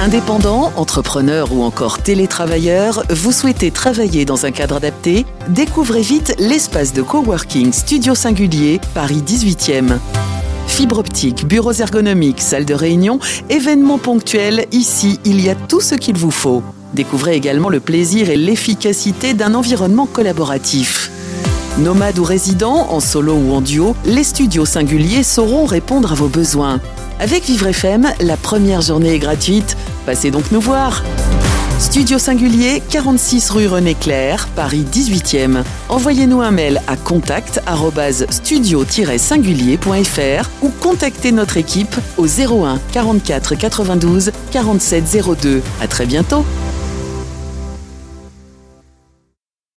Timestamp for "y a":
15.40-15.56